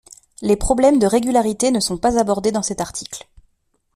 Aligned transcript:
Les 0.41 0.55
problèmes 0.55 0.97
de 0.97 1.05
régularité 1.05 1.69
ne 1.69 1.79
sont 1.79 1.99
pas 1.99 2.17
abordés 2.19 2.51
dans 2.51 2.63
cet 2.63 2.81
article. 2.81 3.29